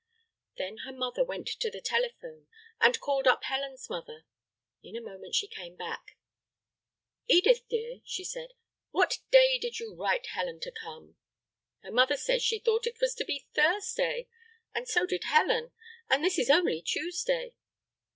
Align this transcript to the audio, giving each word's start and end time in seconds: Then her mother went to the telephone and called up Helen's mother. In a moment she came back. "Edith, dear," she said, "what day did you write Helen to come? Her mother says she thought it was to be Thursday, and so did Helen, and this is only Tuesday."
Then 0.57 0.77
her 0.77 0.91
mother 0.91 1.23
went 1.23 1.47
to 1.49 1.69
the 1.69 1.79
telephone 1.79 2.47
and 2.79 2.99
called 2.99 3.27
up 3.27 3.43
Helen's 3.43 3.87
mother. 3.87 4.25
In 4.81 4.95
a 4.95 4.99
moment 4.99 5.35
she 5.35 5.45
came 5.47 5.75
back. 5.75 6.17
"Edith, 7.27 7.67
dear," 7.69 8.01
she 8.03 8.23
said, 8.23 8.53
"what 8.89 9.19
day 9.29 9.59
did 9.59 9.77
you 9.77 9.93
write 9.93 10.25
Helen 10.33 10.59
to 10.61 10.71
come? 10.71 11.17
Her 11.83 11.91
mother 11.91 12.17
says 12.17 12.41
she 12.41 12.57
thought 12.57 12.87
it 12.87 12.99
was 12.99 13.13
to 13.13 13.23
be 13.25 13.45
Thursday, 13.53 14.27
and 14.73 14.87
so 14.87 15.05
did 15.05 15.25
Helen, 15.25 15.71
and 16.09 16.23
this 16.23 16.39
is 16.39 16.49
only 16.49 16.81
Tuesday." 16.81 17.53